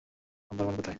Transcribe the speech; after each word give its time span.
Number 0.51 0.65
one 0.65 0.75
কোথায়? 0.77 0.89